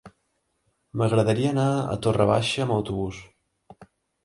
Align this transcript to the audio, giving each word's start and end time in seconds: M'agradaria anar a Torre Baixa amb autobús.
M'agradaria 1.01 1.51
anar 1.57 1.67
a 1.83 1.99
Torre 2.07 2.29
Baixa 2.33 2.67
amb 2.67 2.77
autobús. 2.79 3.23